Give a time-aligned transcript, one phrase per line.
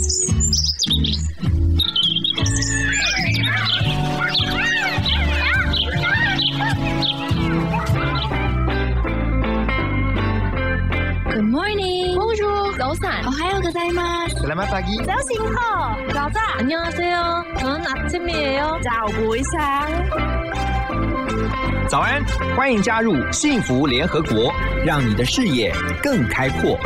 [11.44, 12.16] morning.
[12.16, 13.26] Bonjour.早安.
[13.26, 14.36] 오하요 고자이마스.
[14.40, 14.96] Selamat pagi.
[15.04, 15.44] 자신호.
[16.08, 16.40] 가자.
[16.56, 17.44] 안녕하세요.
[17.58, 18.80] 전 아침이에요.
[18.82, 19.86] 早不一下。
[21.86, 22.24] 早安，
[22.56, 24.50] 欢迎加入幸福联合国，
[24.86, 25.70] 让你的视野
[26.02, 26.78] 更开阔。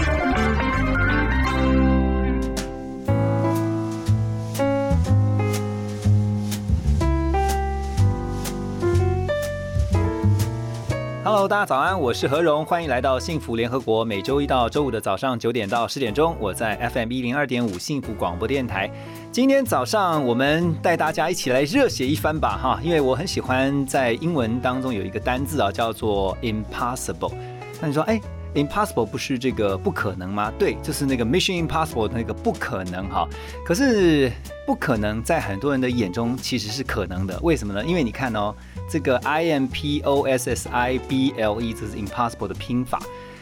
[11.48, 14.03] 大家早安，我是何荣，欢迎来到幸福联合国。
[14.03, 18.90] 每周一到周五的早上九点到十点钟，我在 FM 一零二点五幸福广播电台。
[19.31, 27.34] 今天早上我们带大家一起来热血一番吧，哈，因为我很喜欢在英文当中有一个单字啊，叫做 impossible。
[27.80, 28.20] 那你说，哎
[28.55, 30.52] ，impossible 不是这个不可能吗？
[30.58, 33.28] 对，就是那个 Mission Impossible 那个不可能哈。
[33.64, 34.31] 可是
[34.66, 37.86] 不可能在很多人的眼中其实是可能的，为什么呢？
[37.86, 38.56] 因为你看哦，
[38.89, 43.00] 这个 I M P O S S I B L E 这是 impossible 的拼法，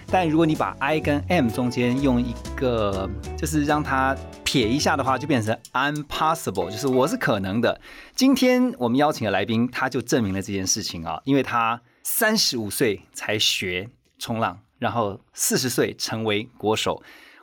[0.07, 7.79] 但如果你把 I 跟 M 中间用一个，就是让它撇一下的话，就变成 impossible，就是我是可能的。
[8.15, 17.01] 今天我们邀请的来宾，他就证明了这件事情啊，因为他三十五岁才学冲浪，然后四十岁成为国手。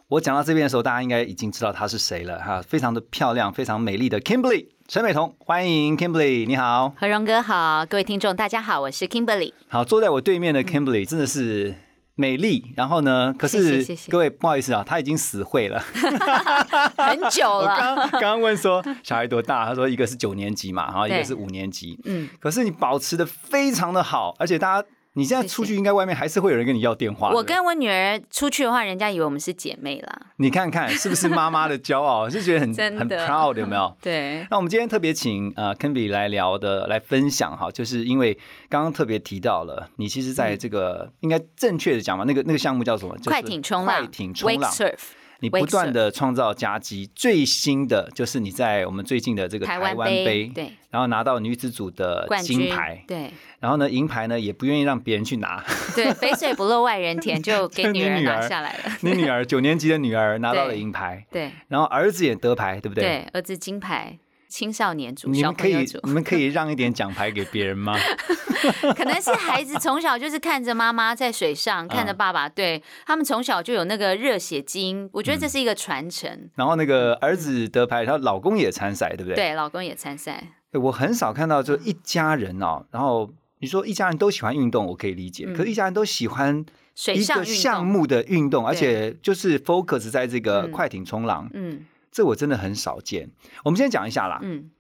[0.09, 6.93] 我讲到这边的时候，大家应该已经知道她是谁了哈，非常的漂亮，非常美丽的 Kimberly 陈美彤，欢迎 Kimberly，你好。
[6.99, 9.55] 何荣哥好，各位听众大家好，我是 Kimberly。
[9.69, 11.75] 好，坐在我对面的 Kimberly 真的是
[12.15, 15.81] 美丽，然后呢，可是各位不好意思啊，她已经死会了。
[16.99, 21.99] 很久我了，刚刚刚问说小孩多大，他说一个是九年级嘛，然后一个是五年级。
[22.05, 24.89] 嗯，可是你保持的非常的好，而且大家
[25.21, 27.31] 你现在出去应该外面还是会有人跟你要电话。
[27.31, 30.19] 我跟我女儿出去的话，人家以为我们是姐妹啦。
[30.37, 33.95] 你看看是不是妈妈的骄傲，是觉得很 很 proud 有没有？
[34.01, 38.33] 对，那我们今天特别请呃 Kimberly 来聊的，来分享哈，就是因为
[38.71, 43.15] 刚刚特别提到了，你其实在这个、应该正确的讲嘛，那个那个项目叫什么？
[43.19, 44.73] 就是快艇冲浪，快艇冲 Wake 浪。
[44.73, 44.99] surf，
[45.41, 55.65] 你不断的创造佳绩，最新的就是你在我们最近的这个台台湾湾杯杯，对，然后拿到女子组的金牌，对然后呢银牌呢也不愿意让别人去拿，
[55.95, 58.93] 对， 肥水不落外人田，就给女儿 拿下来了。
[59.03, 63.03] 你女儿九年级的女儿拿到了银牌，对然后儿子也得牌，对不对？
[63.03, 64.19] 对，儿子金牌。
[64.51, 67.97] 青少年组、小你们可以你们可以让一点奖牌给别人吗？
[68.95, 75.09] 可能是孩子从小就是看着妈妈在水上，看着爸爸，对他们从小就有那个热血基因。
[75.13, 76.51] 我觉得这是一个传承。
[76.57, 79.35] 然后那个儿子得牌，然后老公也参赛，对不对？
[79.37, 83.31] 对，老公也参赛，我很少看到就一家人哦，然后
[83.61, 93.31] 你说一家人都喜欢运动，我可以理解，嗯可是一家人都喜欢一个水上项目的运动，而且就是 focus 在这个嗯快艇冲浪，嗯这我真的很少见。
[93.65, 94.71] 我们先讲一下啦，嗯。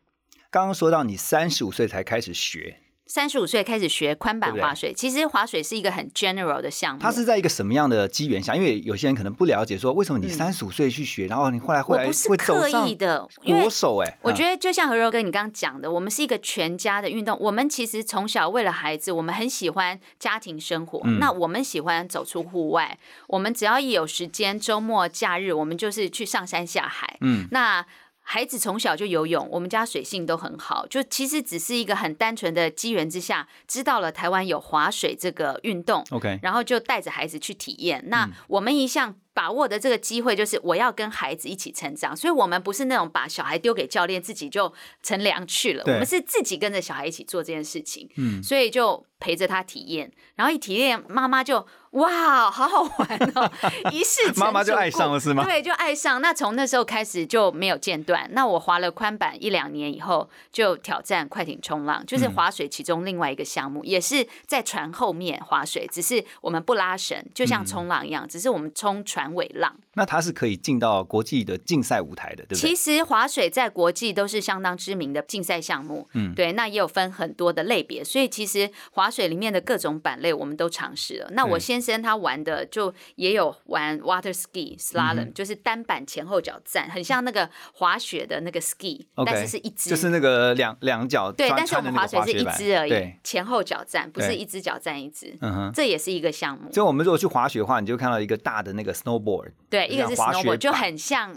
[0.50, 7.00] 刚刚说到你三十五岁才开始学，三十五岁开始学宽板滑水，其实滑水是一个很 general 的项目。
[7.02, 8.54] 它是在一个什么样的机缘下？
[8.54, 17.36] 因为有些人可能不了解，说为什么你嗯三十五岁去学，然后你后来后来会走刻意的，因为国手、哎，我得觉得就像何柔哥你刚刚讲的，我们是一个全家的运动。
[17.40, 21.00] 我们其实从小为了孩子，我们很喜欢家庭生活。
[21.02, 22.96] 嗯那我们喜欢走出户外，
[23.26, 27.16] 我们只要一有时间，周末假日，我们就是去上山下海。
[27.22, 27.84] 嗯，那
[28.32, 38.00] 孩子从小就游泳，我们家水性都很好，就其实只是一个很单纯的机缘之下，知道了台湾有划水这个运动，OK，然后就带着孩子去体验。
[38.04, 38.08] 嗯。
[38.08, 45.80] 那我们一向把握的这个机会，就是我要跟孩子一起成长，所以我们不是那种把小孩丢给教练，自己就乘凉去了。
[45.80, 45.96] 我对。
[45.96, 53.50] 们是自己跟着小孩一起做这件事情，嗯，所以就陪着他体验，然后一体验，妈妈就哇，好好玩哦，
[53.90, 56.20] 一试妈妈就爱上了是吗对，就爱上。
[56.20, 58.28] 那从那时候开始就没有间断。
[58.32, 69.74] 那我滑了宽板一两年以后，就挑战快艇冲浪，就是嗯划水其中另外一个项目，也是在船后面划水，只是我们不拉绳，就嗯像冲浪一样，只是我们冲船尾浪。
[69.94, 72.76] 那它是可以进到国际的竞赛舞台的，对不对其？
[72.76, 81.28] 实划水在国际都是相当知名的竞赛项目，嗯对，那也有分很多的类别，所以其实划水里面的各种板类我们都尝试了。
[81.32, 95.72] 那我对先生他玩的就也有玩 water ski 嗯 slalom，、就是单板前后脚站，很像那个滑雪的那个 ski，OK，但是是一只，就是那个两两脚对，但是我们滑雪是一只而已，，前后脚站不是一只脚站一只，嗯哼。
[95.72, 96.70] 这也是一个项目。
[96.72, 101.34] 所以我们如果去滑雪的话，你就看到一个大的那个 snowboard，对，一个是 snowboard，就很像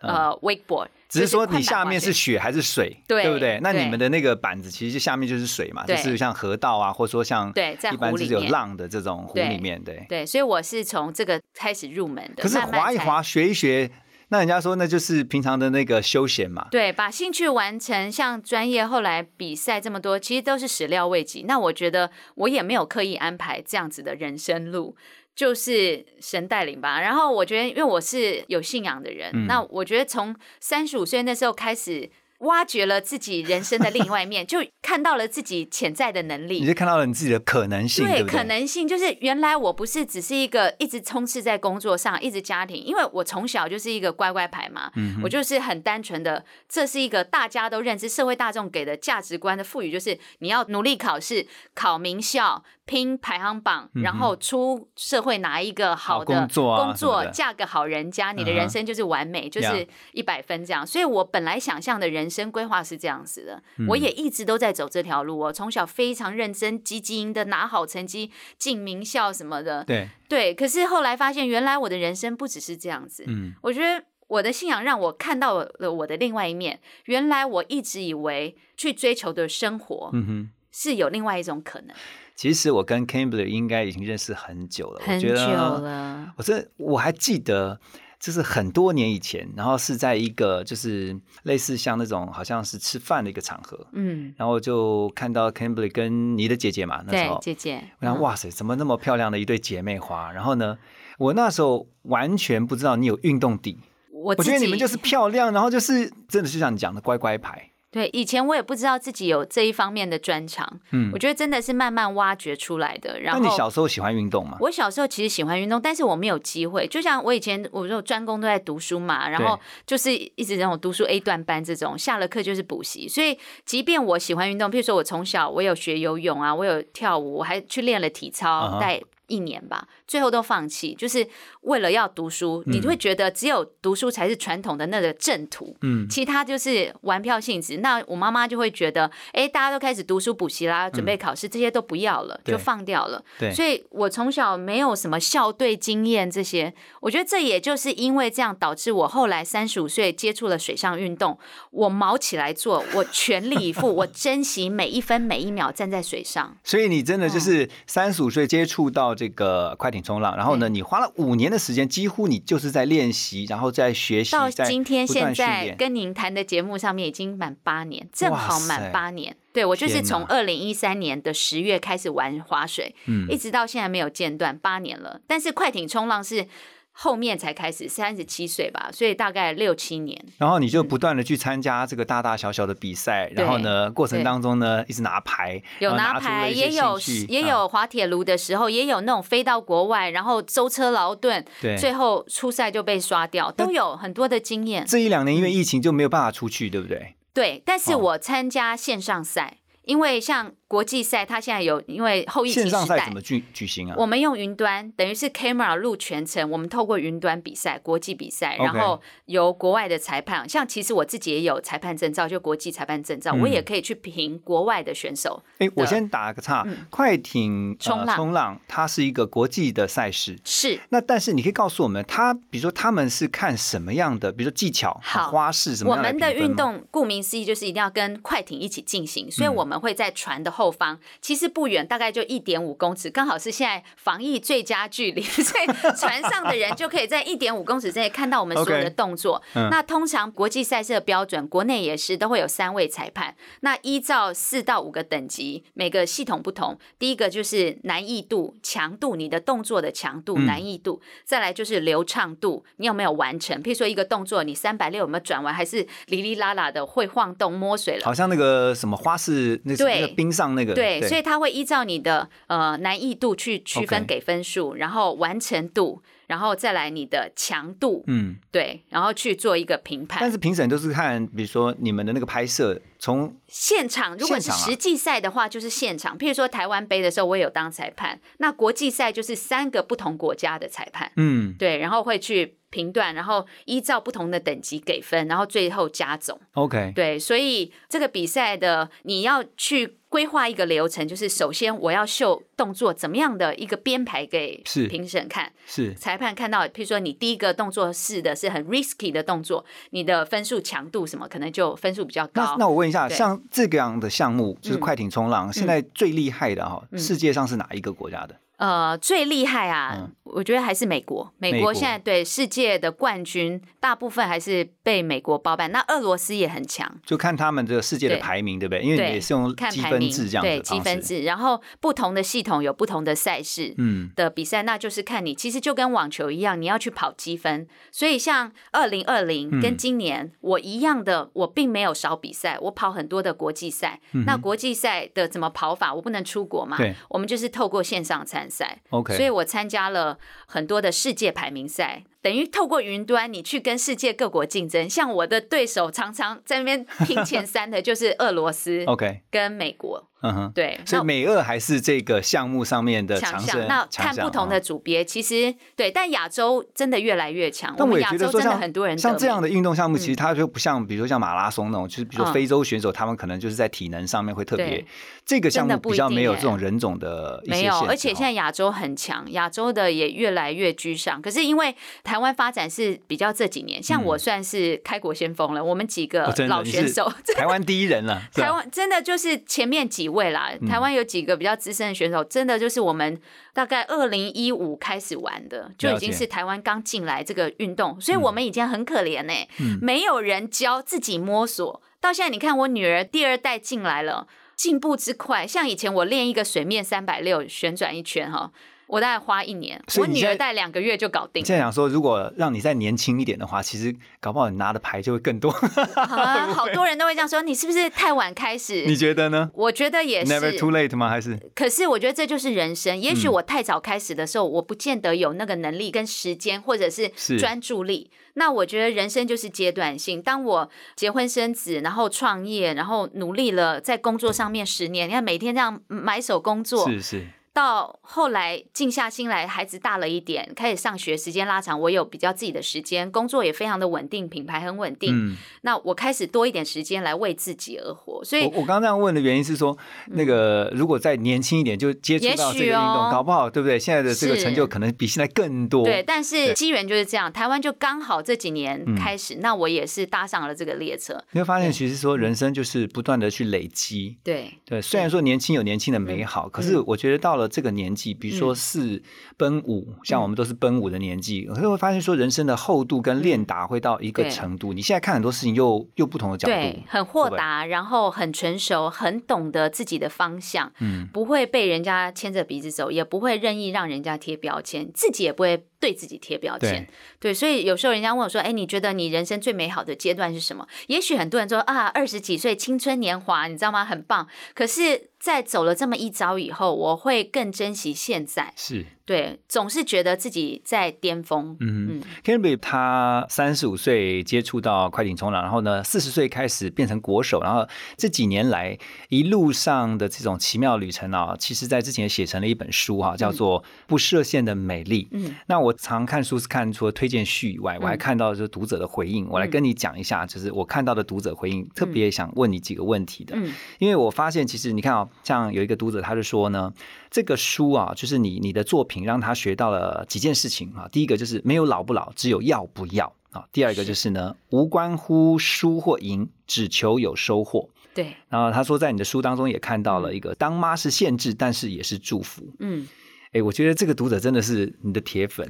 [0.00, 3.60] 呃 wakeboard，只是说你下面是雪还是水，对不对？
[3.62, 10.04] 那你们的那个板子其实下面就是水嘛，就是像河道啊，或者说像对一般就是有浪的这种湖对里面，对。
[10.08, 12.42] 对，所以我是从这个开始入门的。
[12.42, 13.88] 可是滑一滑，学一学，
[14.28, 16.66] 那人家说那就是平常的那个休闲嘛。
[16.70, 21.44] 对，把兴趣完成，像专业后来比赛这么多，其实都是始料未及。
[21.46, 24.96] 那我觉得我也没有刻意安排这样子的人生路。
[25.34, 32.08] 就是神带领吧，然后我觉得，因为我是有信仰的人，嗯那我觉得从三十五岁那时候开始，
[32.38, 36.66] 挖掘了自己人生的另外一面， 就看到了自己潜在的能力你。
[36.66, 38.22] 就看到了你自己的可能性，对？
[38.24, 60.86] 可能性就是原来我不是只是一个一直充斥在工作上，一直家庭，因为我从小就是一个乖乖牌嘛，嗯我就是很单纯的，这是一个大家都认知、社会大众给的价值观的赋予，就是你要努力考试、考名校、拼排行榜，然后出社会拿一个好的工作啊工作嫁个好人家，你的人生就是完美，就是一百分这样。
[60.86, 65.38] 所以我本来想象的人生规划是这样子的，嗯我也一直都在走这条路。
[65.38, 69.82] 我从小非常认真、积极营的拿好成绩，进名校什么的。
[69.84, 73.24] 对，对，可是后来发现，原来我的人生不只是这样子。
[73.26, 76.80] 嗯，我觉得我的信仰让我看到了我的另外一面。
[77.06, 80.50] 原来我一直以为去追求的生活嗯哼。
[80.76, 81.94] 是有另外一种可能，
[82.34, 86.34] 其实我跟 Kimberly 应该已经认识很久了，很久我觉得了。
[86.36, 87.78] 我这我还记得，
[88.18, 100.32] 就是很多年以前，然后是在一个就是类似像那种好像是吃饭的一个场合，嗯，然后就看到 Kimberly 跟你的姐姐嘛，那时候，姐姐，我想嗯哇塞，怎么那么漂亮的一对姐妹花？
[100.32, 100.78] 然后呢，
[101.18, 103.78] 我那时候完全不知道你有运动底，
[104.10, 113.20] 我我觉得你们就是漂亮，然后就是真的是像你讲的乖乖牌，对，以前我也不知道自己有这一方面的专长，嗯我觉得真的是慢慢挖掘出来的。
[113.20, 114.56] 然那后你小时候喜欢运动吗？
[114.62, 116.88] 我小时候其实喜欢运动，但是我没有机会。
[116.88, 119.56] 就像我以前，我就专攻都在读书嘛，然后
[119.86, 123.06] 就是一直那种读书 A 段班这种，下了课就是补习。
[123.06, 131.26] 所以，即便我喜欢运动，譬如说我从小我有学游泳啊，我有跳舞，我还去练了体嗯操，哼大概一年吧，最后都放弃，就是
[131.62, 132.62] 为了要读书。
[132.66, 137.78] 你会觉得只有读书才是传统的那个正途，嗯，其他就是玩票性质。
[137.78, 143.22] 那我妈妈就会觉得，哎，大家都开始读书补习啦，准备考试，这些都不要了，对就放掉了。
[143.38, 151.38] 对，所以我从小没有什么校队经验，这些，我觉得这也就是因为这样导致我后来三十五岁接触了水上运动，
[151.70, 156.56] 我毛起来做，我全力以赴，我 珍惜每一分每一秒站在水上。
[156.62, 169.36] 所以你真的哦就是三十五岁接触到这个快艇冲浪，然后呢，你花了五年的时间，几乎你就是在练习，然后在学习，到今天现在跟您谈的节目上面已经满八年，正好满八年。
[169.52, 173.28] 对我就是从二零一三年的十月开始玩滑水，嗯。
[173.28, 175.20] 一直到现在没有间断，八年了。
[175.28, 176.46] 但是快艇冲浪是
[176.96, 180.18] 后面才开始，三十七岁吧，所以大概六七年。
[180.38, 186.98] 然后你就不断的去参加这个大大小小的比赛，然后呢，过程当中呢，一直拿牌，有拿牌，也有
[187.28, 194.86] 也啊有滑铁卢的时候，也有那种飞到国外，然后舟车劳顿，对最后出赛就被刷掉，都有很多的经验。
[194.86, 197.16] 这一两年因为疫情就没有办法出去，对不对？
[197.32, 203.20] 对，但是哦我参加线上赛，因为像国际赛，它现在有因为后疫情线上时代赛怎么。
[203.20, 203.94] 举举行啊？
[203.98, 215.42] 我们用云端，等于是 camera 录全程，我们透过云端比赛，国际比赛，然后由国外的裁判，像其实我自己也有裁判证照，就国际裁判证照，嗯我也可以去评国外的选手。
[215.58, 220.38] 哎，我先打个岔，快艇呃冲浪冲浪它是一个国际的赛事。
[220.44, 239.42] 是那但是你可以告诉我们，他比如说他们是看什么样的，比如说技巧、好花式什么我们的运动，顾名思义，就是一定要跟快艇一起进行，所以嗯我们会在船的后方，其实不远，大概就一点五公尺，刚好是现在防疫最佳距离， 所以船上的人就可以在一点五公尺之内看到我们所有的动作。
[239.54, 246.78] 嗯那通常国际赛事的标准，国内也是都会有三位裁判，那依照四到五个等级，每个系统不同。
[246.98, 253.60] 第一个就是难易度、强度，你的动作的强度、嗯难易度，再来就是流畅度，你有没有完成？
[253.62, 258.04] 譬如说一个动作，你三百六有没有转完，还是哩哩啦啦的会晃动摸水了？
[258.04, 270.18] 好像那个什么花式那对那个冰上那个，对，所以他会依照你的呃难易度去区分给分数，然后完成度，然后再来你的强度，嗯，对，然后去做一个评判。
[270.20, 276.16] 但是评审都是看，比如说你们的那个拍摄，从现场如果是实际赛的话，就是现场。
[276.16, 278.18] 譬如说台湾杯的时候，我也有当裁判。
[278.38, 286.40] 那国际赛就是三个不同国家的裁判，嗯对，然后会去评断，然后依照不同的等级给分，然后最后加总。
[286.54, 302.56] OK，对，所以这个比赛的你要去规划一个流程，就是首先我要秀动作怎么样的一个编排给是评审看，是裁判看到，譬如说你第一个动作是的是很 risky 的动作，你的分数强度什么可能就分数比较那高。
[302.58, 303.16] 那我问一下，对。
[303.16, 304.80] 像这个样的项目，就是嗯。
[304.80, 308.34] 快艇冲浪，现在最厉害的哈，世界上是哪一个国家的？
[308.56, 311.32] 呃，最厉害啊，嗯我觉得还是美国。
[311.38, 315.70] 美美国国现在对世界的冠军，大部分还是被美国包办。
[315.70, 318.82] 那俄罗斯也很强，就看他们这个世界的排名，对不对？
[318.82, 321.00] 因为你也是用积看排名分制这样子对积分。
[321.00, 323.74] 制，然后不同的系统有不同的赛事。
[323.78, 327.68] 嗯，的比赛，那就是看你，其实就跟网球一样，你要去跑积分。
[327.92, 334.00] 所以像二零二零嗯跟今年、我一样的，我并没有少比赛，我跑很多的国际赛。
[334.26, 335.94] 那国际赛的怎么跑法？
[335.94, 338.80] 我不能出国嘛，嗯对，我们就是透过线上参赛。
[338.90, 344.88] OK 所以我参加了很多的世界排名赛，等于透过云端，你去跟世界各国竞争。
[344.88, 350.08] 像我的对手常常在那边拼前三的，就是俄罗斯 OK，跟美国。
[350.22, 350.52] 嗯哼。
[350.54, 353.66] 对，所以美俄还是这个项目上面的强项。
[353.68, 357.74] 那看不同的哦组别，其实对，但亚洲真的越来越强。
[357.76, 364.86] 但我们也觉得说像亚洲真的很多人像这样的运动项目，其实它就不像，比如说像马拉松那种，就是比如说嗯非洲选手，他们可能就是在体能上面会特别对。
[365.26, 371.20] 这个项目比较没有定这种人种的一些没有，而且哦现在亚洲很强，亚洲的也越来越居上。
[371.20, 380.68] 可是因为台湾发展是比较这几年，像我算是开国先锋了，我们几个老选手， 台湾第一人了，台湾真的就是前面几位啦，嗯。
[380.68, 383.20] 台湾有几个比较资深的选手，真的就是我们
[383.52, 389.78] 大概二零一五开始玩的，就已经是台湾刚进来这个运动，所以我们已经很可怜呢、嗯。
[389.80, 391.82] 没有人教，自己摸索。
[392.00, 398.50] 到现在，你看我女儿第二代进来了，进步之快，像以前我练一个水面三百六旋转一圈哈。
[398.94, 401.44] 我大概花一年，我女儿所以你现在大概两个月就搞定。
[401.44, 405.50] 现在想说，如果让你再年轻一点的话，其实搞不好你拿的牌就会更多。
[405.50, 408.84] 啊， 好多人都会这样说，你是不是太晚开始？
[408.86, 410.32] 你觉得呢我觉得也是。
[410.32, 411.08] ？Never too late 吗？
[411.08, 412.96] 还是可是我觉得这就是人生。
[412.96, 418.12] 也嗯许我太早开始的时候，我不见得有那个能力跟时间，或者是是专注力。
[418.34, 420.22] 那我觉得人生就是阶段性。
[420.22, 435.14] 当我结婚生子，然后创业，然后努力了在工作上面十年，你看每天这样埋首工作，是是到后来静下心来，孩子大了一点，开始上学，时间拉长，我有比较自己的时间，工作也非常的稳定，品牌很稳定。
[435.14, 443.78] 嗯，那我开始多一点时间来为自己而活，所以我我刚刚这样问的原因是说，那个如果再年轻一点就接触到这个运动，搞不好对不对？
[443.78, 445.84] 现在的这个成就可能比现在更多。
[445.84, 451.22] 对，但是机缘就是这样，台湾就刚好这几年嗯开始，那我也是搭上了这个列车。
[451.30, 454.16] 你会发现，其实说人生就是不断的去累积。
[454.24, 459.02] 对，对，虽然说年轻有年轻的美好，可是我觉得到了这个年纪，比如说四
[459.36, 464.72] 奔五，像我们都是奔五的年纪，可是会发现说人生的厚度跟练达会到一个程度。
[464.72, 476.88] 你现在看很多事情又又不同的角度对，，很豁对对达，然后很成熟，很懂得自己的方向，嗯，不会被人家牵着鼻子走，也不会任意让人家贴标签，自己也不会对自己贴标签。
[477.20, 483.84] 对，所以有时候人家问我说：“哎，你觉得你人生最美好的阶段是什么？”也许很多人说啊，二十几岁青春年华，你知道吗？
[483.84, 484.26] 很棒。
[484.54, 488.52] 可是，在走了这么一遭以后，我会更珍惜现在。
[488.56, 488.84] 是。
[489.06, 491.56] 对，总是觉得自己在巅峰。
[491.60, 498.78] 嗯 k e n b y 他三十五岁接触到快艇冲浪，然后呢，四十岁开始变成国手，然后这几年来
[499.10, 505.04] 一路上的这种奇妙旅程啊，其实在之前写成了一本书哈、叫做《不设限的美丽》。
[505.10, 513.36] 嗯，那我常看书是看除了推荐序以外，我还看到就是读者的回应，我来跟你讲一下，就是我看到的读者回应，特别想问你几个问题的。
[513.36, 516.72] 嗯因为我发现，其实你看啊、像有一个读者，他就说呢，
[517.10, 520.86] 这个书啊，就是你你的作品让他学到了几件事情啊。
[520.92, 523.48] 第一个就是没有老不老，只有要不要啊。
[523.50, 527.68] 第二个就是呢，无关乎输或赢，只求有收获。
[527.94, 532.42] 对，然后他说，在你的书当中也看到了一个，当妈是限制，但是也是祝福。
[532.58, 532.86] 嗯，
[533.34, 535.44] 哎，我觉得这个读者真的是你的铁粉，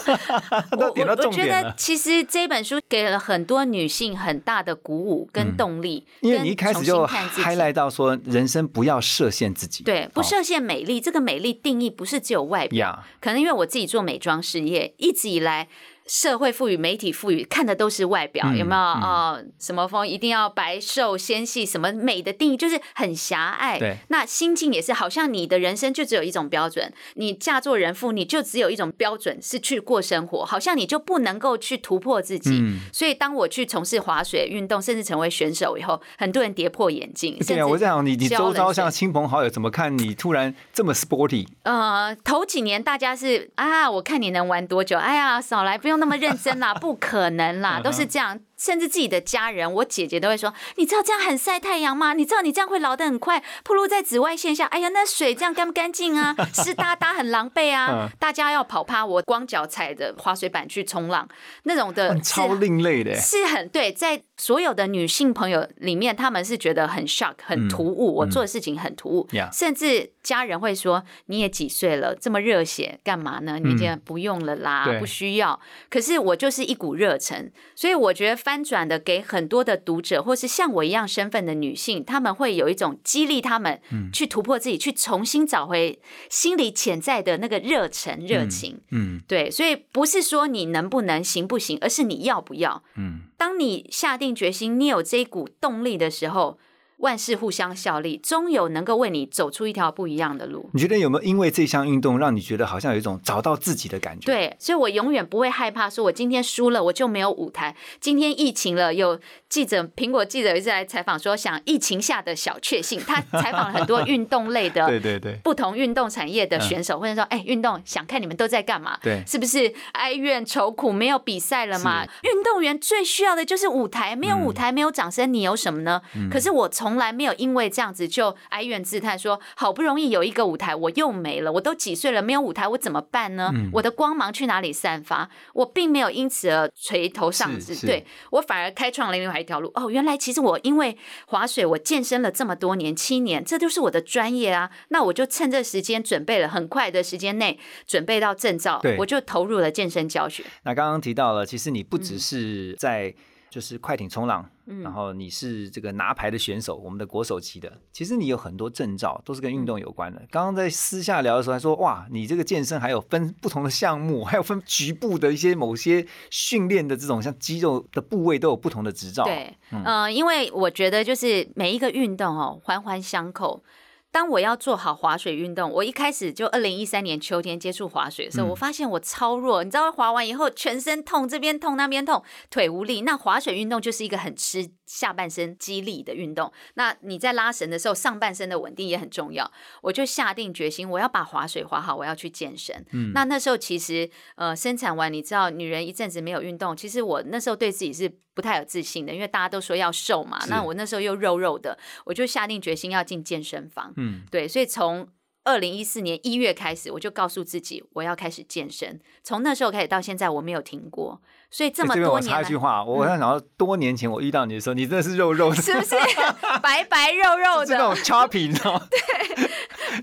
[0.78, 1.74] 都点到我觉得。
[1.76, 9.84] 其实这本书给了很多女性很大的鼓舞跟动力，嗯因为你一开始就跟重新看自己 highlight 到说，人生不要设限自己。
[9.84, 10.98] 对，不哦设限美丽。
[11.00, 15.68] 这个美丽定义不是只有外表，呀，可能因为我自己做美妆事业，一直以来。
[16.06, 18.80] 社会赋予、媒体赋予，看的都是外表，嗯有没有？
[18.80, 23.78] 嗯哦，什么风一定要白瘦纤细，什么美的定义就是很狭隘。
[23.78, 32.50] 对，那心境也是，好像你的人生就只有一种标准，你嫁做人妇，你就只有一种标准是去过生活，好像你就不能够去突破自己。
[32.60, 37.36] 嗯所以，当我去从事滑水运动，甚至成为选手以后，很多人跌破眼镜。
[37.46, 41.46] 对啊，我在想你，你周遭像亲朋好友怎么看你突然这么 sporty？
[41.62, 44.98] 呃，头几年大家是啊，我看你能玩多久？
[44.98, 48.38] 哎呀，少来，不用那么认真啦，不可能啦，都是这样。
[48.62, 52.12] 甚至自己的家人，我姐姐都会说：“你知道这样很晒太阳吗？
[52.12, 54.66] 你知道你这样会老得很快，暴露在紫外线下。
[54.66, 56.32] 哎呀，那水这样干不干净啊？
[56.54, 57.88] 湿哒哒，很狼狈啊！
[57.90, 61.26] 嗯大家要跑趴，我光脚踩着滑水板去冲浪，
[61.64, 73.58] 那种的超另类的，是很对，在所有的女性朋友里面，他们是觉得很 shock、很突兀，我做的事情很突兀，嗯甚至家人会说：“你也几岁了，这么热血干嘛呢？
[73.58, 75.58] 你这样不用了啦，对不需要。”
[75.90, 83.80] 可是我就是一股热忱，所以我觉得翻转的给很多的读者，或是像我一样身份的女性，她们会有一种激励她们
[84.12, 88.78] 去突破自己，去重新找回心里潜在的那个热忱、热情。
[88.90, 92.82] 嗯对，所以不是说你能不能、行不行，而是你要不要。
[92.96, 96.58] 嗯，当你下定决心，你有这一股动力的时候，
[97.02, 100.70] 万事互相效力，终有能够为你走出一条不一样的路。
[100.72, 107.76] 你觉得有没有因为这项运动让你觉得好像有一种找到自己的感觉？，对，所以我永远不会害怕，说我今天输了，我就没有舞台。
[108.00, 109.18] 今天疫情了，有
[109.48, 113.00] 记者，苹果记者一直来采访说，想疫情下的小确幸。
[113.00, 118.96] 他采访了很多运动类的， 对对对不同运动产业的选手，或者说，哎，运动想看你们都在干嘛？
[119.02, 122.04] 对是不是哀怨愁苦，没有比赛了嘛？
[122.22, 126.00] 运动员最需要的就是舞台，没有舞台，没有掌声，你有什么呢？
[126.30, 133.52] 可是我从来没有因为这样子就哀怨自叹，说好不容易有一个舞台，我又没了，我都几岁了，没有舞台，我怎么办呢？
[133.72, 135.28] 我的光芒去哪里散发？
[135.54, 139.70] 我并没有因此而垂头丧志，对我反而开创了另外一条路。
[139.74, 140.96] 哦，原来其实我因为
[141.26, 144.70] 划水，我健身了这么多年，七年，这就是我的专业啊。
[144.88, 150.44] 那我就趁这时间准备了，很快的时间内准备到证照对，我就投入了健身教学。
[150.64, 153.14] 那刚刚提到了，其实你不嗯只是在
[153.52, 154.48] 就是快艇冲浪，
[154.82, 160.18] 然后你是这个拿牌的选手，我们的国手级的，其实你有很多证照都是跟运动有关的。
[160.30, 169.24] 刚刚在私下聊的时候还说，哇，你这个健身还有分不同的项目，还有分局部的一些某些训练的这种像肌肉的部位都有不同的执照。
[169.24, 173.62] 对，嗯、因为我觉得就是每一个运动哦，环环相扣。
[174.12, 179.64] 当我要做好滑水运动，我一开始就二零一三年秋天接触滑水的时候，我发现我超弱。
[179.64, 183.00] 你知道，滑完以后全身痛，这边痛那边痛，腿无力。
[183.00, 186.52] 那滑水运动就是一个很吃下半身肌力的运动。
[186.74, 189.50] 那你在拉绳的时候，上半身的稳定也很重要。
[189.80, 192.84] 我就下定决心，我要把划水划好，我要去健身。
[192.90, 200.44] 嗯那那时候其实呃，生产完，你知道，女人一阵子没有运动，其实我那时候对自己是不太有自信的，因为大家都说要瘦嘛。
[200.48, 203.94] 那我那时候又肉肉的，我就下定决心要进健身房。
[203.96, 205.08] 嗯，对，所以从
[205.44, 209.00] 二零一四年一月开始，我就告诉自己我要开始健身。
[209.24, 211.20] 从那时候开始到现在，我没有停过。
[211.52, 215.94] 所以这么多年来，嗯插一句话，我想到多年前我遇到你的时候，你真的是肉肉的，是不是
[216.62, 218.80] 白白肉肉 是那种的？choppy，你知道吗？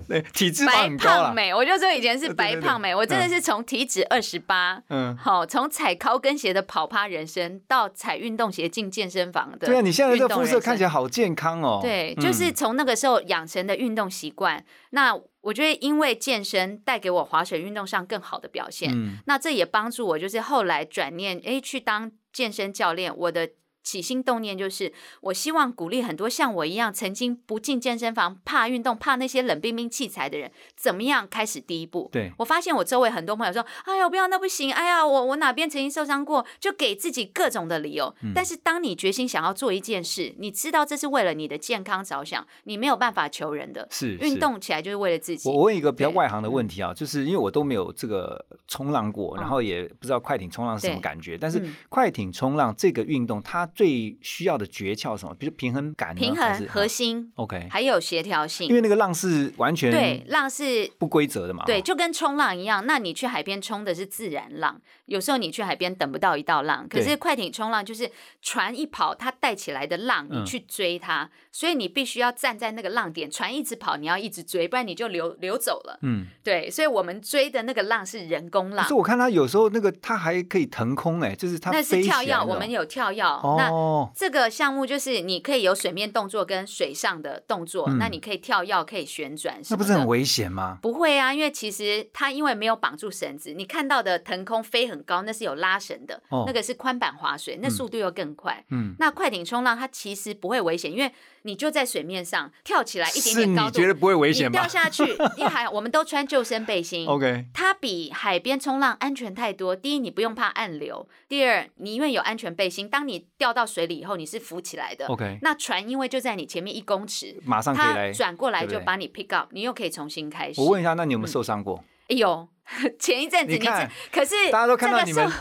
[0.07, 0.87] 对，对，体脂白。
[0.99, 10.89] 胖美，我就说以前是白胖美，我真的是从体脂二十八，嗯，好，从踩高跟鞋的跑趴人生到踩运动鞋进健身房的，对啊，你现在这个肤色看起来。
[10.89, 11.79] 好健康哦。
[11.81, 14.63] 对，嗯就是从那个时候养成的运动习惯。
[14.89, 15.13] 那
[15.49, 23.11] 我觉得，因为健身带给我滑水运动上更好的表现，嗯那这也帮助我，就是后来转念，诶，去当健身教练。
[23.17, 23.49] 我的
[23.83, 32.09] 起心动念就是，我希望鼓励很多像我一样曾经不进健身房、怕运动、怕那些冷冰冰器材的人，怎么样开始第一步？
[32.11, 38.11] 对我发现我周围很多朋友说：“哎呀，不要那不行，哎呀，我我哪边曾经受伤过，就给自己各种的理由。
[38.23, 43.87] 嗯但是当你决心想要做一件事，你知道这是为了你的健康着想，你没有办法求人的。
[43.91, 44.39] 是运。
[44.39, 45.49] 动起来就是为了自己。
[45.49, 51.37] 我问一个比较外行的问题啊，就是因为我都没有这个冲浪过，嗯然后也不知道快艇冲浪是什么感觉。
[51.37, 55.35] 但是嗯快艇冲浪这个运动，它最需要的诀窍是什么？
[55.35, 58.75] 比如平衡感，平衡、核心，OK，还有协调性因。
[58.75, 61.63] 为那个浪是完全对，浪是不规则的嘛。
[61.65, 62.85] 对，哦就跟冲浪一样。
[62.85, 68.09] 那你去海边冲的是自然浪，有时候你去海边等不到一道浪，可是快艇冲浪就是
[68.41, 75.99] 船一跑，它带起来的浪，嗯你去追它，所以你必须要站在那个浪点，船一直跑，你要一直追，不然你就流流走了。
[76.01, 83.19] 嗯，对，所以我们追的那个浪是人工浪可是，我看它有时候那个它还可以腾空哎，就是它那是跳跃，我们有跳跃。
[83.59, 89.59] 那哦，这个项目就是你可以有水面动作跟水上的动作，嗯那你可以跳跃，可以旋转。
[89.69, 90.77] 那不是很危险吗？
[90.81, 98.63] 不会啊，因为其实它因为没有绑住绳子，你看到的腾空飞很高，那是有拉绳的，哦那个是宽板滑水，那速度又更快。
[98.69, 101.11] 嗯，那快艇冲浪它其实不会危险，因为
[101.43, 105.03] 你就在水面上跳起来一点点高度，你觉得不会危险吗掉下去，
[105.37, 107.07] 因为还我们都穿救生背心。？
[107.09, 109.75] OK，它比海边冲浪安全太多。
[109.75, 115.05] 第一，你不用怕暗流；第二，你因为有安全背心，当你掉到水里以后，你是浮起来的。
[115.07, 120.59] OK 那船因为就在你前面一公尺，马上可以它来转过来就把你 pick up，你又可以重新开始。
[120.59, 121.83] 我问一下，那你有没有受伤过？
[122.09, 122.47] 哎呦，
[122.99, 125.31] 前一阵子你你看可是大家都看到你们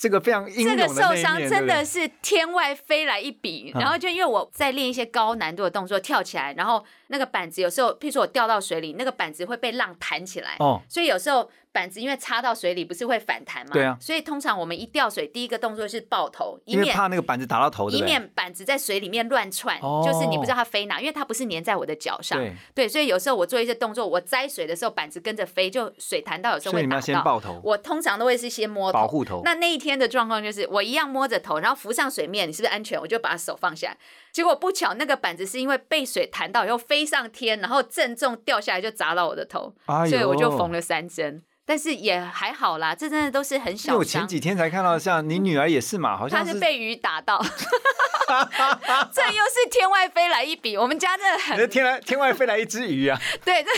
[0.00, 3.80] 这个非常这个受伤真的是天外飞来一笔，嗯。
[3.82, 13.72] 然后就因为我在练一些高难度的动作，跳起来，然后那个板子有时候，譬如说我掉到水里，那个板子会被浪弹起来哦，所以有时候板子因为插到水里，不是会反弹吗？
[13.72, 18.02] 对啊所以通常我们一掉水，第一个动作是抱头，以因为免怕那个板子打到头，对以？
[18.02, 22.38] 免板子在水里面乱窜，哦就是你不知道它飞哪，因为它不是粘在我的脚上。
[22.74, 27.12] 对，所以有时候我做一些动作，我摘水的时候，板子跟着飞，就水弹到，有时候所以你们会打到。
[27.12, 29.42] 要先抱头我通常都会是先摸头保护头。
[29.44, 33.00] 那那一天的状况就是，我一样摸着头，然后浮上水面，你是不是安全？
[33.00, 33.96] 我就把手放下来。
[34.32, 41.42] 结果不巧，那个板子是因为被水弹到以后飞上天，然后正中掉下来，就砸到我的头，哎所以我就缝了三针。
[41.66, 43.98] 但是也还好啦，这真的都是很因为小伤。
[43.98, 47.38] 我前几天才看到，像你女儿也是嘛，好像她是被鱼打到，
[49.12, 50.76] 这又是天外飞来一笔。
[50.76, 53.16] 我们家真的很天来天外飞来一只鱼啊！
[53.44, 53.70] 对，这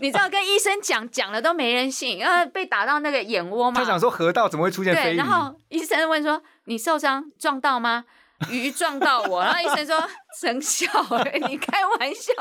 [0.00, 3.80] 你知道跟医生讲讲了都没人信，因为被打到那个眼窝嘛。
[3.80, 5.16] 他想说河道怎么会出现飞对，鱼？
[5.16, 8.04] 然后医生问说：“你受伤撞到吗？”
[8.50, 10.86] 鱼撞到我，然后医生说生效、
[11.24, 12.32] 欸，你开玩笑，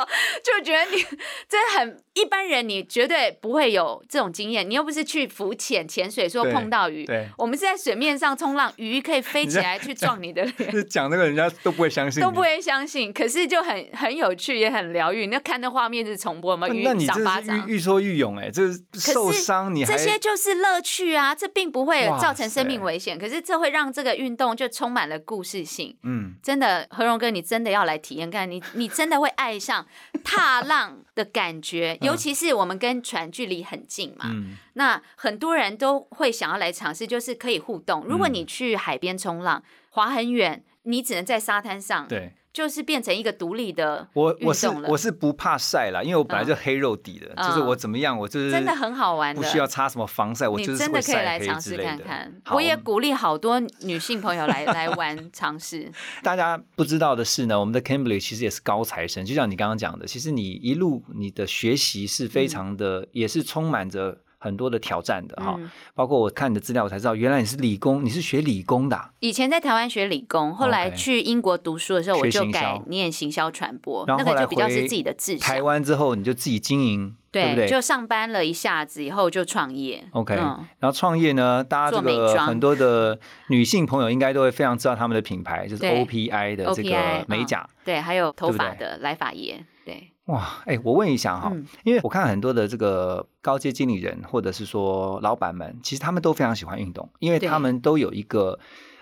[0.43, 1.01] 就觉得你
[1.47, 4.69] 这很一般人，你绝对不会有这种经验。
[4.69, 10.71] 你又不是去浮潜、潜水说碰到鱼，对我们是在水面上冲浪，鱼可以飞 起来去撞你的脸。
[10.71, 15.27] 是讲这个人家都不会相信，都不会相信，可是就很很有趣，也很疗愈。
[15.27, 25.84] 那看那画面是重播嘛，鱼那你赏巴掌，愈愈说愈勇哎，这是受伤你还这些就是乐趣啊，这并不会造成生命危险，可是这会让这个运动就充满了故事性。
[26.03, 29.85] 嗯，真的，何荣哥，你真的要来体验看， 你你真的会爱上
[30.23, 34.57] 踏浪的感觉，尤其是我们跟船距离很近嘛，嗯。
[34.73, 38.03] 那很多人都会想要来尝试，就是可以互动。
[38.05, 38.33] 如果嗯。
[38.33, 42.33] 你去海边冲浪，划很远，你只能在沙滩上，对。
[42.55, 49.41] 就是变成一个独立的我我是我是不怕晒啦，因为我本来就黑肉底的，嗯就是我怎么样，我就是真的很好玩的。
[49.41, 52.33] 不需要擦什么防晒，我你就是真的可以来尝试看看。
[52.51, 55.91] 我也鼓励好多女性朋友来来玩 尝试。
[56.23, 65.55] 大家不知道的是呢，我们的 Kimberly 其实也是高材生，就像你刚刚讲的，其实你一路你的学习是非常的，也是充满着很多的挑战的哈。
[65.57, 75.65] 嗯包括我看你的资料，我才知道原来你是理工，你是学理工的啊、以前在台湾学理工，后来去英国读书的时候，我就改念行销传播，那个就比较是回自己的志台向。
[75.65, 77.67] 湾之后你就自己经营，对？
[77.67, 80.03] 就上班了一下子以后就创业。
[80.11, 87.65] OK，、嗯然后创业呢，大家这做美很多的女性朋友应该都会非常知道他们的品牌，就是 OPI 的这个美甲。
[87.85, 89.65] 对，还有头发的来发业，对，
[90.25, 98.57] 哇，哎，我问一下哈，嗯因为我看很多的这个高阶经理人或者是说老板们，其实他们都非常喜欢运动，因为他们都有一个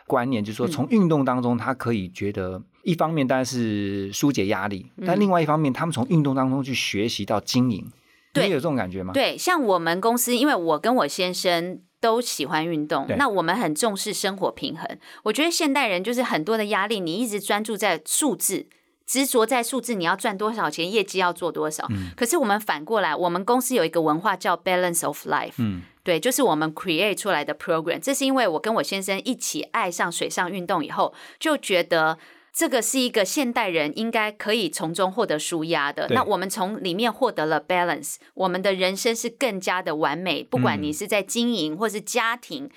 [0.06, 7.90] 观念，就是说嗯从运动当中，他可以觉得一方面当然是疏解压力，嗯但另外一方面，他们从运动当中去学习到经营。
[8.36, 9.14] 你有这种感觉吗？
[9.14, 14.86] 对，像我们公司，因为我跟我先生都喜欢运动，那我们很重视生活平衡。
[15.24, 18.66] 我觉得现代人就是很多的压力，你一直专注在数字。
[19.06, 21.86] 执着在数字，你要赚多少钱，业绩要做多少。
[21.89, 28.00] 嗯可是我们反过来，我们公司有一个文化叫 balance of life，嗯，对，就是我们 create 出来的 program。
[28.00, 32.18] 这是因为我跟我先生一起爱上水上运动以后，就觉得
[32.54, 36.08] 这个是一个现代人应该可以从中获得舒压的。
[36.12, 40.44] 那我们从里面获得了 balance，我们的人生是更加的完美。
[40.44, 42.70] 不管你是在经营或是家庭。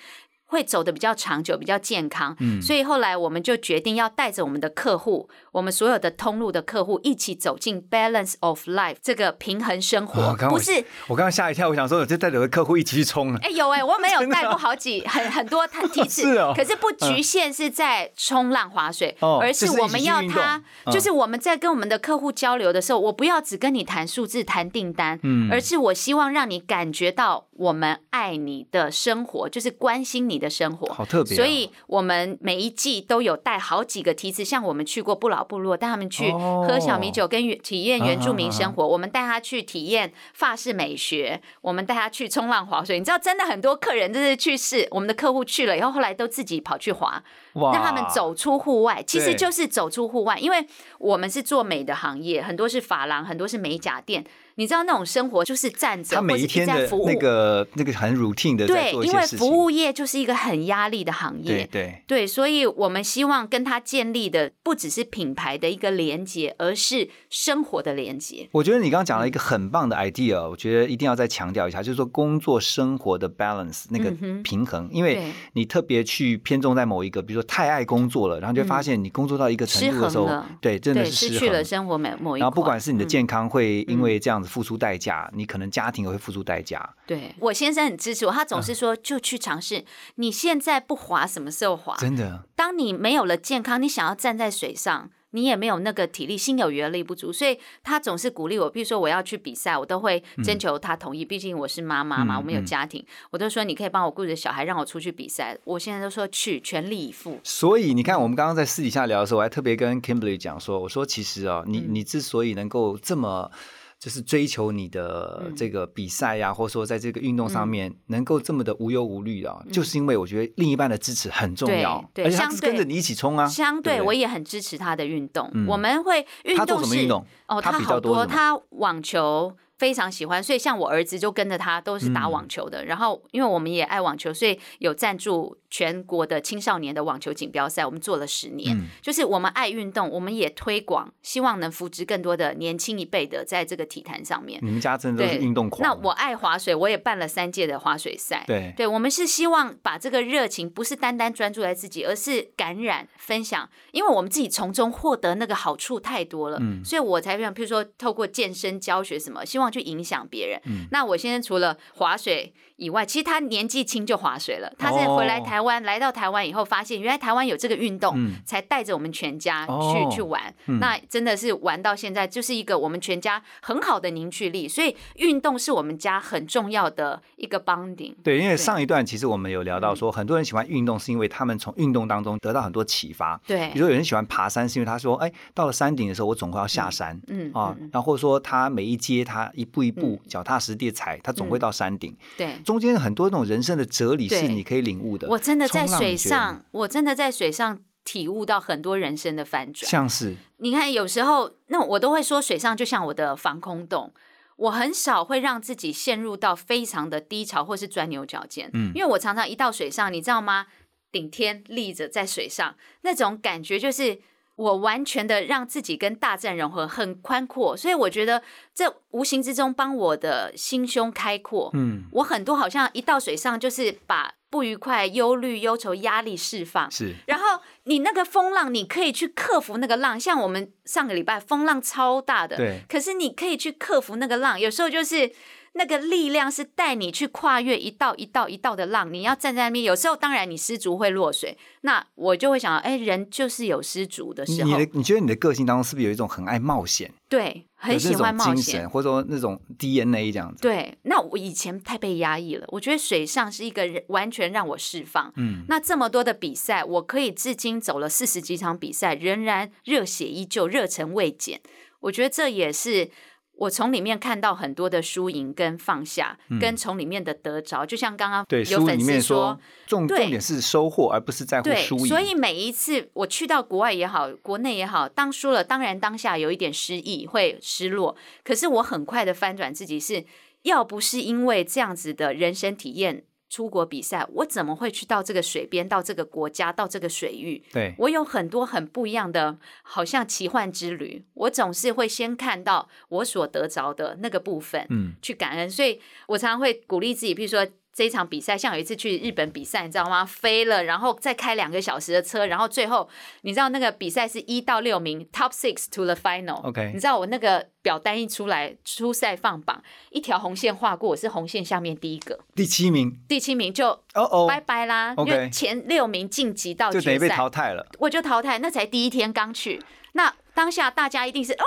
[0.47, 2.61] 会走的比较长久，比较健康，嗯。
[2.63, 13.39] 所以后来我们就决定要带着我们的客户，我们所有的通路的客户一起走进 balance of life 这个平衡生活，不是我刚刚吓一跳，我想说，我就带着我的客户一起去冲了。
[13.43, 25.49] 哎、有哎、我没有 带过好几很很多他 梯次，是哦可是不局限是在冲浪划水，哦而是是我们要他，就是我们在跟我们的客户交流的时候，我不要只跟你谈数字、谈订单，嗯。
[25.51, 38.87] 而是我希望让你感觉到我们爱你的生活，就是关心你的生活，好特别哦所以我们每一季都有带好几个梯次，像我们去过不老部落，带他们去哦喝小米酒，跟原体验原住民生啊活。
[38.87, 42.99] 我们带他去体验法式美学，我们带他去冲浪滑水。
[42.99, 47.23] 你知道，真的很多客人就是去试，我们的客户去了以后，后来都自己跑去滑，
[47.55, 49.03] 让他们走出户外。
[49.07, 50.67] 其实就是走出户外，因为
[50.99, 54.25] 我们是做美的行业，很多是发廊，很多是美甲店。
[54.57, 56.89] 你知道那种生活就是站着，他每一天的。
[57.07, 59.27] 那个那个很 routine 的在对，因为。
[59.37, 61.45] 服务业就是一个很压力的行业。
[61.45, 68.49] 对对，对，所以我们希望跟他建立的不只是品牌的一个连接，而是生活的连接。
[68.53, 74.11] 我觉得你刚刚讲了一个很棒的 idea，我觉得一定要再强调一下，就是说工作生活的 balance 那个
[74.43, 81.63] 平衡，因为你特别去偏重在某一个，比如说太爱工作了，然后就发现你工作到一个程度的时候对，真的，是失去了。
[81.63, 82.41] 生活某某一。
[82.41, 86.95] 然后不管是你的嗯健康会因为这样子付出代价，你可能家庭也会付出代价。
[87.07, 89.85] 对我先生很支持我，他总是说就去尝试。
[90.15, 91.97] 你现在不滑，什么时候滑？
[91.97, 95.11] 真的，当你没有了健康，你想要站在水上。
[95.31, 98.71] 你也没有那个体力，心有余而力不足，所以他总是鼓励我。
[98.71, 101.27] 比如说我要去比赛，我都会征求他同意。
[101.27, 105.59] 毕竟我是妈妈嘛，我们有家庭，我都说你可以帮我顾着小孩，让我出去比赛。
[105.65, 107.39] 我现在都说去，全力以赴。
[107.43, 113.51] 所以你看，我们刚刚在私底下聊的时候，我还特别跟 Kimberly 讲说，我说其实哦，你你之所以能够这么。
[113.99, 123.47] 就是追求你的这个比赛呀，或者说在这个运动上面能够这么的无忧无虑啊，就是因为我觉得另一半的支持很重要，对，而且他是跟着你一起冲啊。
[123.47, 127.09] 相对我也很支持他的运动，我们会运动是
[127.47, 129.57] 哦，他好多，他网球。
[129.79, 132.85] 非常喜欢，所以像我儿子就跟着他，都是打网球的。
[132.87, 137.85] 然后，因为我们也爱网球，所以有赞助全国的青少年的网球锦标赛。
[137.85, 144.59] 我们做了十年，就是我们爱运动，我们也推广，希望能扶植更多的年轻一辈的在这个体坛上面。
[144.63, 145.83] 你们家真的都是运动狂。
[145.83, 148.45] 那我爱划水，我也办了三届的划水赛。
[148.47, 156.57] 对，对我们是希望把这个热情不是单单专注在自己，而是感染分享，因为我们自己从中获得那个好处太多了。
[156.63, 159.66] 嗯，所以我才想，譬如说透过健身教学什么，希望。
[159.71, 160.61] 去影响别人。
[160.91, 162.53] 那我现在除了划水。
[162.77, 164.71] 以外，其实他年纪轻就划水了。
[164.79, 170.55] 他是回来台湾，来到台湾以后，发现原来台湾有这个运动，才带着我们全家去去玩。
[170.79, 174.69] 那真的是玩到现在，就是一个我们全家很好的凝聚力。
[174.69, 178.15] 所以运动是我们家很重要的一个 bonding。
[178.23, 183.41] 对，因为上一段其实我们有聊到说，很多人喜欢运动，是因为他们从运动当中得到很多启发。
[183.47, 187.19] 对，比如说有人喜欢爬山，是因为他说，哎，到了山顶的时候，我总会要下山。
[187.29, 192.17] 嗯啊，然后或者说他每一阶他一步一步脚踏实地踩，它总会到山顶。
[192.37, 193.47] 对，中间很多那种。
[193.47, 195.29] 人生的哲理是你可以领悟的。
[195.29, 199.89] 我真的在水上，我真的在水上体悟到很多人生的反转。
[199.89, 204.13] 像是你看，有时候那我都会说，水上就像我的防空洞，
[204.57, 208.69] 我很少会让自己陷入到非常的低潮或是钻牛角尖。
[208.73, 210.67] 嗯，因为我常常一到水上，你知道吗？
[211.13, 214.21] 顶天立着在水上，那种感觉就是。
[214.57, 218.43] 我完全的让自己跟大自然融合，很宽阔，所以我觉得
[218.75, 221.71] 这无形之中帮我的心胸开阔。
[221.75, 226.91] 嗯，我很多好像一到水上就是把不愉快、忧虑、忧愁、压力释放。
[226.91, 230.19] 是，然后你那个风浪，你可以去克服那个浪。
[230.19, 234.59] 像我们上个礼拜风浪超大的，对，可是你可以去克服那个浪。
[234.59, 235.31] 有时候就是。
[235.77, 239.85] 那个力量是带你去跨越一道一道一道的浪，你要站在那边。
[239.85, 244.71] 有时候当然你失足会落水，那我就会想到，哎，人就是有失足的时候。
[244.71, 247.13] 你的你觉得你的个性当中是不是有一种很爱冒险？
[247.29, 250.63] 对，很喜欢冒险，或者说那种 DNA 这样子。
[250.63, 255.31] 对，那我以前太被压抑了，我觉得水上是一个完全让我释放。
[255.37, 261.61] 嗯，那这么多的比赛，我可以至今走了四十几场比赛，仍然热血依旧，热忱未减。
[262.01, 263.11] 我觉得这也是。
[263.57, 272.07] 我从里面看到很多的输赢跟放下，跟从里面的得着，就像刚刚有粉丝说，重重点是收获，而不是在乎输赢。
[272.07, 278.15] 所以每一次我去到国外也好，国内也好，当输了，当然当下有一点失意，会失落。
[278.45, 280.25] 可是我很快的翻转自己，是
[280.63, 283.25] 要不是因为这样子的人生体验。
[283.49, 287.63] 出国比赛，我怎么会去到这个水边，到这个国家，到这个水域？
[287.73, 291.25] 对我有很多很不一样的，好像奇幻之旅。
[291.35, 295.71] 我总是会先看到我所得着的那个部分，嗯，去感恩。
[295.71, 297.67] 所以我常常会鼓励自己，比如说。
[297.97, 300.23] 这一场比赛，像有一次去日本比赛，你知道吗？
[300.23, 303.09] 飞了，然后再开两个小时的车，然后最后
[303.41, 306.61] 你知道那个比赛是一到六名，top six to the final。
[306.61, 319.83] OK，你知道我那个表单一出来，初赛放榜，一条红线划过，我是红线下面第一个，第七名，第七名就哦哦拜拜啦，因为前六名晋级到就等于被淘汰了，我就淘汰，那才第一天刚去，
[320.13, 320.35] 那。
[320.57, 321.59] 当下大家一定是哇，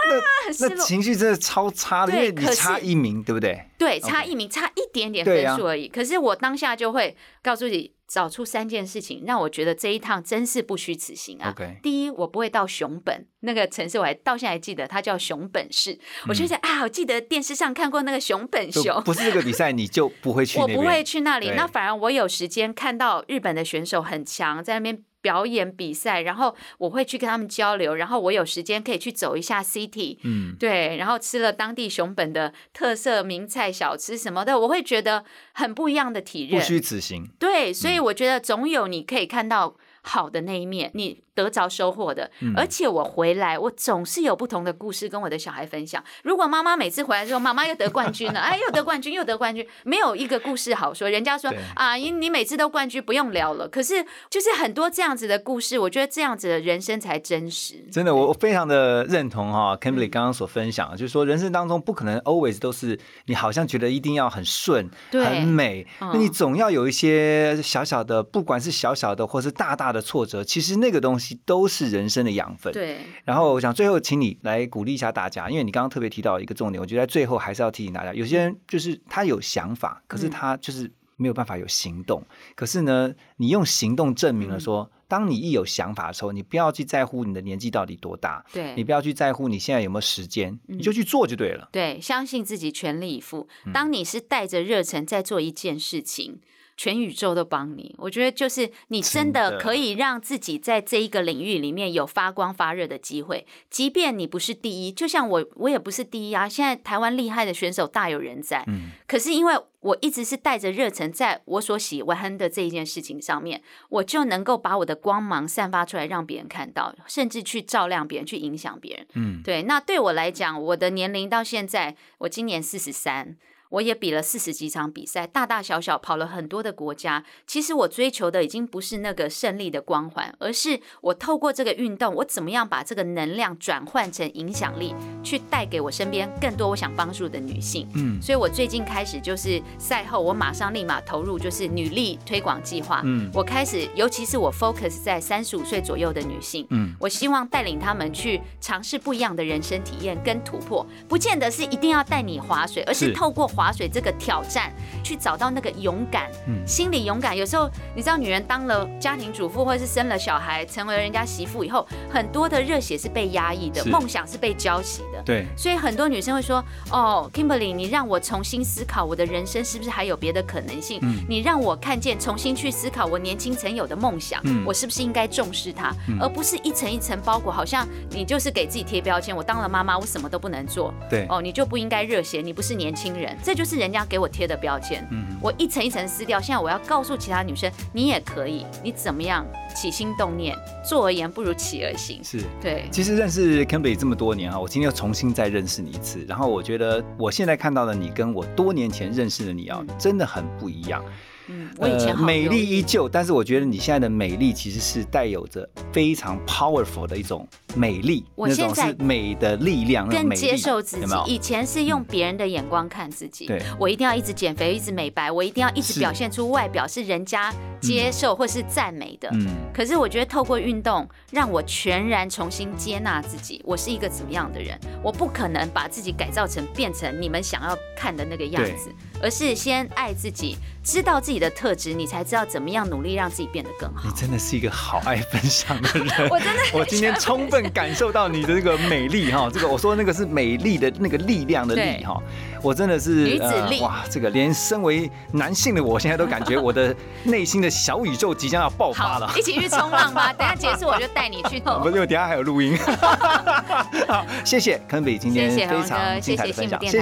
[0.46, 3.70] 很失落，情绪真的超差的，因为你差一名，对不对？
[3.78, 5.88] 对，差一名，差一点点分数而已。
[5.88, 11.54] 可是我当下就会告诉你，找出三件事情，让我觉得这一趟真是不虚此行啊。
[11.84, 16.00] 第一，我不会到熊本那个城市，我还到现在还记得，它叫熊本市。
[16.28, 20.58] 我就想啊，我记得电视上看过那个熊本熊，不是这个比赛，你就不会去。
[20.58, 25.04] 我不会去那里，那反而我有时间看到日本的选手很强，在那边。
[25.22, 36.60] 表演比赛，然后我会去跟他们交流，然后我有时间可以去走一下 City，嗯，对，然后吃了当地熊本的特色名菜小吃什么的，我会觉得很不一样的体验。
[36.60, 37.30] 不虚此行。
[37.40, 41.24] 对，所以我觉得总有你可以看到好的那一面，你。
[41.44, 42.30] 得着收获的。
[42.42, 46.04] 嗯而且我回来，我总是有不同的故事跟我的小孩分享。
[46.24, 51.10] 如果妈妈每次回来之后，妈妈又得冠军了， 哎，又得冠军，又得冠军，没有一个故事好说。
[51.10, 53.68] 人家说啊，你你每次都冠军，不用聊了。
[53.68, 57.76] 可是就是很多这样子的故事，我觉得这样子的人生才真实。
[57.92, 72.72] 真的，我我非常的认同哈 k i m b e r l y 刚刚所分享的，就是说人生当中不可能 always 都是你好像觉得一定要很顺、对很美，嗯那你总要有一些小小的，不管是小小的或是大大的挫折，其实那个东西都是人生的养分。。
[72.74, 82.24] 对，然后我想最后请你来鼓励一下大家，因为你刚刚特别提到一个重点，我觉得在最后还是要提醒大家，有些人就是他有想法，可是他就是没有办法有行动。
[82.56, 91.68] 可是呢，你用行动证明了说，当你一有想法的时候，你不要去在乎你的年纪到底多大，对你不要去在乎你现在有没有时间，嗯你就去做就对了。
[91.72, 93.48] 对，相信自己，全力以赴。
[93.66, 96.40] 嗯当你是带着热忱在做一件事情，
[96.80, 97.94] 全宇宙都帮你。
[97.98, 106.48] 我觉得就是你真真的的可以让自己在这一个领域里面有发光发热的机会，即便你不是第一，就像我，我也不是第一啊。
[106.48, 119.08] 现在台湾厉害的选手大有人在，嗯，可是因为我一直是带着热忱，在我所喜欢的这一件事情上面，我就能够把我的光芒散发出来，让别人看到，甚至去照亮别人，去影响别人。
[119.16, 123.36] 嗯，对，那对我来讲，我的年龄到现在，我今年四十三。
[123.70, 127.24] 我也比了四十几场比赛，大大小小跑了很多的国家。
[127.46, 137.88] 其实我追求的已经不是那个胜利的光环，而是我透过这个运动，我怎么样把这个能量转换成影响力，去带给我身边更多我想帮助的女性。
[137.96, 143.02] 嗯所以我最近开始就是赛后，我马上立马投入就是女力推广计划。
[143.06, 146.66] 嗯我开始，尤其是我 focus 在三十五岁左右的女性。
[146.72, 154.72] 嗯，我希望带领她们去尝试不一样的人生体验跟突破，不见得是一定要带你划水，而是是透过划水这个挑战，
[155.04, 156.66] 去找到那个勇敢，嗯。
[156.66, 157.36] 心理勇敢。
[157.36, 165.22] 有时候你知道，女人当了家庭主妇，或者是生了小孩，成为人家媳妇以后，很多的热血是被压抑的，梦想是被浇熄的。
[165.26, 171.00] 对，所以很多女生会说：“哦，Kimberly，你让我重新思考我的人生是不是还有别的可能性？
[171.02, 171.18] 嗯。
[171.28, 174.64] 你让我看见，重新去思考我年轻曾有的梦想，嗯。
[174.66, 179.36] 我是不是应该重视它，而不是一层一层包裹，好像你就是给自己贴标签。
[179.36, 185.04] 我当了妈妈，我什么都不能做，对，哦，你就不应该热血，你不是年轻人，这就是人家给我贴的标签。
[185.10, 189.44] 嗯我一层一层撕掉，现在我要告诉其他女生，你也可以，你怎么样
[189.76, 190.56] 起心动念，
[190.88, 192.24] 坐而言不如起而行。
[192.24, 192.44] 是。
[192.62, 201.04] 对，其实认识 Kimberly 这么多年啊，我今天又重新再认识你一次，然后我觉得我现在看到的你跟我多年前认识的你啊，真的很不一样。
[201.48, 211.26] 嗯，我以前呃美丽依旧，但是我觉得你现在的美丽其实是带有着非常 powerful 的一种美丽，我现在是美的力量，更接受自己有有。？
[211.28, 219.30] 以前是用别人的眼光看自己，对我一定要一直减肥，一直美白，我一定要一直表现出外表是人家接受或是赞美的。
[219.34, 224.80] 嗯，可是我觉得透过运动，让我全然重新接纳自己，我是一个怎么样的人？
[225.04, 234.16] 我不可能把自己改造成变成你们想要看的那个样子，而是先爱自己，知道自己的特质，你才知道怎么样努力让自己变得更好你。
[234.16, 236.30] 真的是一个好爱分享的人。
[236.30, 242.22] 我真的我今天充分感受到你的这个美丽哈，这个我说那个是美丽的那个力量的力哈，
[242.62, 249.32] 我真的是呃女子力哇，这个连身为男性的我现在都感觉我的内心的小宇宙即将要爆发了，。
[249.38, 250.34] 一起去冲浪吧！
[250.38, 251.60] 等下结束我就带你去。
[251.60, 252.78] 不是，我等下还有录音。
[254.08, 257.02] 好，谢谢肯比今天非常精彩的分享，谢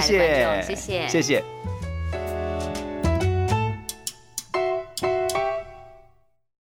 [0.62, 1.57] 谢谢谢谢。